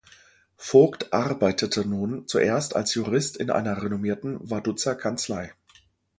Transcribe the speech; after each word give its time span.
Vogt 0.57 1.13
arbeitete 1.13 1.87
nun 1.87 2.27
zuerst 2.27 2.75
als 2.75 2.95
Jurist 2.95 3.37
in 3.37 3.51
einer 3.51 3.83
renommierten 3.83 4.39
Vaduzer 4.41 4.95
Kanzlei. 4.95 5.53